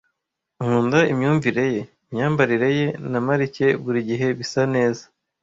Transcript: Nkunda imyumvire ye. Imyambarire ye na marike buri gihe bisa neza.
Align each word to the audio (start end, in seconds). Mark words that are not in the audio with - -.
Nkunda 0.63 0.99
imyumvire 1.11 1.63
ye. 1.73 1.81
Imyambarire 2.09 2.69
ye 2.79 2.87
na 3.11 3.19
marike 3.25 3.67
buri 3.83 3.99
gihe 4.09 4.25
bisa 4.39 4.61
neza. 4.75 5.03